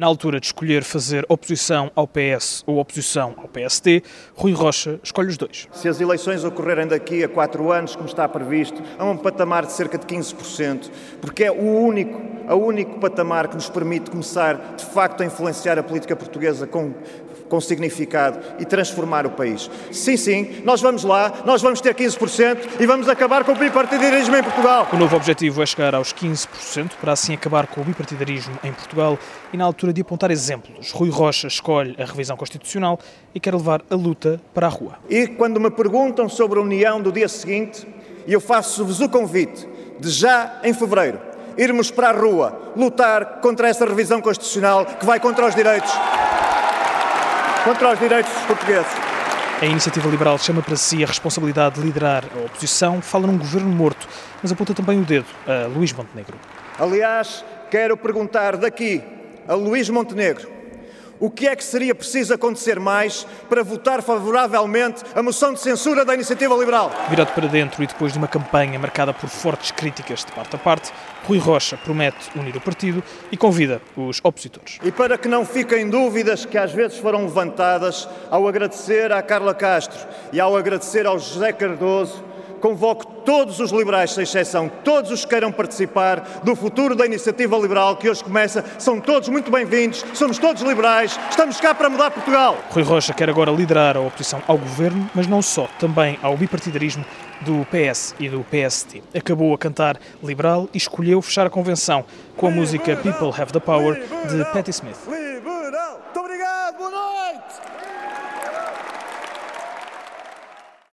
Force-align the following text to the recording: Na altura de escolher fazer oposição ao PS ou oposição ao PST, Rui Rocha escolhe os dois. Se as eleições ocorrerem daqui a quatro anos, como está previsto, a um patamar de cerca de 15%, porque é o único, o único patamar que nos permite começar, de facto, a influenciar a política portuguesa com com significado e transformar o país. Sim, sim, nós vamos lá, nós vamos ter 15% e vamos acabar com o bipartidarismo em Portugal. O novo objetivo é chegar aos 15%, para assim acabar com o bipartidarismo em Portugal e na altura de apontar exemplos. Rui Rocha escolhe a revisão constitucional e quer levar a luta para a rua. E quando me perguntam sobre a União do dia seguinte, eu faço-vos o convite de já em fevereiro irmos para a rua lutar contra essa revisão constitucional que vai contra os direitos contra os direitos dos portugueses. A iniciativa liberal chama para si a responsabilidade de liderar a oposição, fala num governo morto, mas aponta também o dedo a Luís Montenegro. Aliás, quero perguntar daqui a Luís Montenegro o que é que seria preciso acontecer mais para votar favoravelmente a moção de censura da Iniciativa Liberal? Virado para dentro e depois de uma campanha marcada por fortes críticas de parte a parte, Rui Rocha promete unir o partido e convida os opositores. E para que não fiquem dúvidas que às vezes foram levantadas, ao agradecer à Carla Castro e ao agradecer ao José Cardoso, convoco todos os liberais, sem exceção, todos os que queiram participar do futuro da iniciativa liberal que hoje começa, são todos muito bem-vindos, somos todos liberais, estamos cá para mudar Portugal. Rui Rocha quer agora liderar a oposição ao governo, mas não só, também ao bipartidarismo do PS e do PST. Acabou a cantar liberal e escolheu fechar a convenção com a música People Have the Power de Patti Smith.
Na 0.00 0.06
altura 0.06 0.40
de 0.40 0.46
escolher 0.46 0.82
fazer 0.82 1.26
oposição 1.28 1.92
ao 1.94 2.08
PS 2.08 2.64
ou 2.66 2.78
oposição 2.78 3.34
ao 3.36 3.46
PST, 3.46 4.02
Rui 4.34 4.54
Rocha 4.54 4.98
escolhe 5.02 5.28
os 5.28 5.36
dois. 5.36 5.68
Se 5.74 5.90
as 5.90 6.00
eleições 6.00 6.42
ocorrerem 6.42 6.86
daqui 6.86 7.22
a 7.22 7.28
quatro 7.28 7.70
anos, 7.70 7.94
como 7.94 8.08
está 8.08 8.26
previsto, 8.26 8.82
a 8.98 9.04
um 9.04 9.14
patamar 9.14 9.66
de 9.66 9.72
cerca 9.72 9.98
de 9.98 10.06
15%, 10.06 10.90
porque 11.20 11.44
é 11.44 11.50
o 11.50 11.60
único, 11.60 12.18
o 12.48 12.54
único 12.54 12.98
patamar 12.98 13.48
que 13.48 13.56
nos 13.56 13.68
permite 13.68 14.10
começar, 14.10 14.74
de 14.74 14.86
facto, 14.86 15.22
a 15.22 15.26
influenciar 15.26 15.78
a 15.78 15.82
política 15.82 16.16
portuguesa 16.16 16.66
com 16.66 16.94
com 17.50 17.60
significado 17.60 18.38
e 18.58 18.64
transformar 18.64 19.26
o 19.26 19.30
país. 19.30 19.68
Sim, 19.90 20.16
sim, 20.16 20.62
nós 20.64 20.80
vamos 20.80 21.02
lá, 21.02 21.42
nós 21.44 21.60
vamos 21.60 21.80
ter 21.80 21.94
15% 21.94 22.80
e 22.80 22.86
vamos 22.86 23.08
acabar 23.08 23.44
com 23.44 23.52
o 23.52 23.56
bipartidarismo 23.56 24.36
em 24.36 24.42
Portugal. 24.42 24.88
O 24.92 24.96
novo 24.96 25.16
objetivo 25.16 25.60
é 25.60 25.66
chegar 25.66 25.94
aos 25.94 26.14
15%, 26.14 26.92
para 27.00 27.12
assim 27.12 27.34
acabar 27.34 27.66
com 27.66 27.80
o 27.80 27.84
bipartidarismo 27.84 28.56
em 28.62 28.72
Portugal 28.72 29.18
e 29.52 29.56
na 29.56 29.64
altura 29.64 29.92
de 29.92 30.00
apontar 30.00 30.30
exemplos. 30.30 30.92
Rui 30.92 31.10
Rocha 31.10 31.48
escolhe 31.48 31.96
a 31.98 32.04
revisão 32.04 32.36
constitucional 32.36 32.98
e 33.34 33.40
quer 33.40 33.52
levar 33.52 33.82
a 33.90 33.94
luta 33.96 34.40
para 34.54 34.68
a 34.68 34.70
rua. 34.70 34.94
E 35.08 35.26
quando 35.26 35.58
me 35.58 35.70
perguntam 35.70 36.28
sobre 36.28 36.60
a 36.60 36.62
União 36.62 37.02
do 37.02 37.10
dia 37.10 37.28
seguinte, 37.28 37.86
eu 38.28 38.40
faço-vos 38.40 39.00
o 39.00 39.08
convite 39.08 39.68
de 39.98 40.08
já 40.08 40.60
em 40.62 40.72
fevereiro 40.72 41.18
irmos 41.58 41.90
para 41.90 42.08
a 42.08 42.12
rua 42.12 42.72
lutar 42.76 43.40
contra 43.40 43.68
essa 43.68 43.84
revisão 43.84 44.20
constitucional 44.20 44.86
que 44.86 45.04
vai 45.04 45.18
contra 45.18 45.46
os 45.46 45.54
direitos 45.54 45.90
contra 47.64 47.92
os 47.92 47.98
direitos 47.98 48.32
dos 48.32 48.42
portugueses. 48.42 48.92
A 49.60 49.66
iniciativa 49.66 50.08
liberal 50.08 50.38
chama 50.38 50.62
para 50.62 50.76
si 50.76 51.04
a 51.04 51.06
responsabilidade 51.06 51.74
de 51.74 51.82
liderar 51.82 52.24
a 52.34 52.46
oposição, 52.46 53.02
fala 53.02 53.26
num 53.26 53.36
governo 53.36 53.68
morto, 53.68 54.08
mas 54.42 54.50
aponta 54.50 54.72
também 54.72 54.98
o 55.00 55.04
dedo 55.04 55.26
a 55.46 55.66
Luís 55.66 55.92
Montenegro. 55.92 56.38
Aliás, 56.78 57.44
quero 57.70 57.96
perguntar 57.96 58.56
daqui 58.56 59.02
a 59.46 59.54
Luís 59.54 59.90
Montenegro 59.90 60.59
o 61.20 61.30
que 61.30 61.46
é 61.46 61.54
que 61.54 61.62
seria 61.62 61.94
preciso 61.94 62.32
acontecer 62.32 62.80
mais 62.80 63.26
para 63.48 63.62
votar 63.62 64.02
favoravelmente 64.02 65.04
a 65.14 65.22
moção 65.22 65.52
de 65.52 65.60
censura 65.60 66.04
da 66.04 66.14
Iniciativa 66.14 66.54
Liberal? 66.56 66.90
Virado 67.10 67.32
para 67.32 67.46
dentro 67.46 67.82
e 67.82 67.86
depois 67.86 68.12
de 68.12 68.18
uma 68.18 68.26
campanha 68.26 68.78
marcada 68.78 69.12
por 69.12 69.28
fortes 69.28 69.70
críticas 69.70 70.24
de 70.24 70.32
parte 70.32 70.56
a 70.56 70.58
parte, 70.58 70.92
Rui 71.26 71.38
Rocha 71.38 71.76
promete 71.76 72.30
unir 72.34 72.56
o 72.56 72.60
partido 72.60 73.02
e 73.30 73.36
convida 73.36 73.82
os 73.94 74.20
opositores. 74.24 74.78
E 74.82 74.90
para 74.90 75.18
que 75.18 75.28
não 75.28 75.44
fiquem 75.44 75.88
dúvidas 75.88 76.46
que 76.46 76.56
às 76.56 76.72
vezes 76.72 76.96
foram 76.98 77.22
levantadas, 77.22 78.08
ao 78.30 78.48
agradecer 78.48 79.12
à 79.12 79.22
Carla 79.22 79.54
Castro 79.54 80.00
e 80.32 80.40
ao 80.40 80.56
agradecer 80.56 81.06
ao 81.06 81.18
José 81.18 81.52
Cardoso, 81.52 82.29
convoco 82.60 83.06
todos 83.24 83.58
os 83.58 83.72
liberais, 83.72 84.12
sem 84.12 84.22
exceção, 84.22 84.70
todos 84.84 85.10
os 85.10 85.24
que 85.24 85.30
queiram 85.30 85.50
participar 85.50 86.40
do 86.44 86.54
futuro 86.54 86.94
da 86.94 87.06
iniciativa 87.06 87.56
liberal 87.56 87.96
que 87.96 88.08
hoje 88.08 88.22
começa, 88.22 88.64
são 88.78 89.00
todos 89.00 89.28
muito 89.28 89.50
bem-vindos, 89.50 90.04
somos 90.14 90.38
todos 90.38 90.62
liberais, 90.62 91.18
estamos 91.30 91.60
cá 91.60 91.74
para 91.74 91.88
mudar 91.88 92.10
Portugal. 92.10 92.56
Rui 92.70 92.82
Rocha 92.82 93.12
quer 93.12 93.28
agora 93.28 93.50
liderar 93.50 93.96
a 93.96 94.00
oposição 94.00 94.42
ao 94.46 94.58
governo, 94.58 95.10
mas 95.14 95.26
não 95.26 95.42
só, 95.42 95.68
também 95.78 96.18
ao 96.22 96.36
bipartidarismo 96.36 97.04
do 97.40 97.66
PS 97.66 98.14
e 98.18 98.28
do 98.28 98.44
PST. 98.44 99.02
Acabou 99.14 99.54
a 99.54 99.58
cantar 99.58 99.98
liberal 100.22 100.68
e 100.74 100.76
escolheu 100.76 101.22
fechar 101.22 101.46
a 101.46 101.50
convenção 101.50 102.04
com 102.36 102.46
a 102.46 102.50
música 102.50 102.96
People 102.96 103.32
Have 103.36 103.52
the 103.52 103.60
Power 103.60 103.94
de 103.94 104.44
Patti 104.52 104.70
Smith. 104.70 105.19